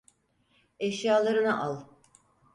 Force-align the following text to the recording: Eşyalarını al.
Eşyalarını 0.79 1.63
al. 1.63 1.85